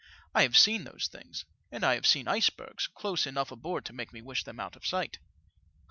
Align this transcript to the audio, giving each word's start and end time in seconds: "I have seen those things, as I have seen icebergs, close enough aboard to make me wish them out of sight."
"I 0.33 0.41
have 0.41 0.57
seen 0.57 0.83
those 0.83 1.07
things, 1.07 1.45
as 1.71 1.83
I 1.83 1.93
have 1.93 2.07
seen 2.07 2.27
icebergs, 2.27 2.87
close 2.87 3.27
enough 3.27 3.51
aboard 3.51 3.85
to 3.85 3.93
make 3.93 4.11
me 4.13 4.23
wish 4.23 4.43
them 4.43 4.59
out 4.59 4.75
of 4.75 4.83
sight." 4.83 5.19